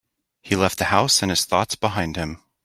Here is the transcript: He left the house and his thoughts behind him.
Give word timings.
He 0.41 0.55
left 0.55 0.79
the 0.79 0.85
house 0.85 1.21
and 1.21 1.29
his 1.29 1.45
thoughts 1.45 1.75
behind 1.75 2.15
him. 2.15 2.41